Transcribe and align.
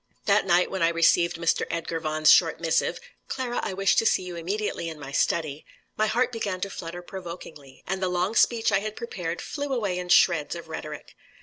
That 0.25 0.47
night 0.47 0.71
when 0.71 0.81
I 0.81 0.89
received 0.89 1.37
Mr. 1.37 1.67
Edgar 1.69 1.99
Vaughan's 1.99 2.31
short 2.31 2.59
missive 2.59 2.99
"Clara, 3.27 3.59
I 3.61 3.75
wish 3.75 3.95
to 3.97 4.05
see 4.07 4.23
you 4.23 4.35
immediately 4.35 4.89
in 4.89 4.99
my 4.99 5.11
study," 5.11 5.63
my 5.95 6.07
heart 6.07 6.31
began 6.31 6.59
to 6.61 6.71
flutter 6.71 7.03
provokingly, 7.03 7.83
and 7.85 8.01
the 8.01 8.09
long 8.09 8.33
speech 8.33 8.71
I 8.71 8.79
had 8.79 8.95
prepared 8.95 9.41
flew 9.43 9.71
away 9.71 9.99
in 9.99 10.09
shreds 10.09 10.55
of 10.55 10.69
rhetoric. 10.69 11.15